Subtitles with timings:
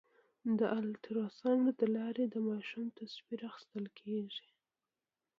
[0.59, 4.47] د الټراساونډ له لارې د ماشوم تصویر اخیستل کېږي.